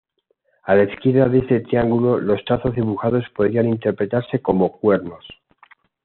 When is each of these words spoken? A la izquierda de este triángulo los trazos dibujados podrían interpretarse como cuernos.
A 0.65 0.73
la 0.73 0.85
izquierda 0.91 1.29
de 1.29 1.37
este 1.37 1.59
triángulo 1.59 2.19
los 2.19 2.43
trazos 2.43 2.73
dibujados 2.73 3.23
podrían 3.35 3.67
interpretarse 3.67 4.41
como 4.41 4.71
cuernos. 4.79 5.23